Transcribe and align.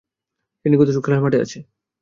সে 0.59 0.67
নিকটস্থ 0.69 0.99
খেলার 1.03 1.21
মাঠে 1.23 1.37
আছে। 1.43 1.57